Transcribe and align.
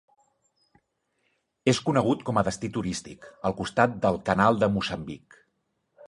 És 1.73 1.81
conegut 1.89 2.23
com 2.29 2.39
a 2.41 2.43
destí 2.47 2.71
turístic, 2.77 3.27
al 3.49 3.55
costat 3.59 3.93
del 4.07 4.17
Canal 4.31 4.57
de 4.63 4.71
Moçambic. 4.79 5.37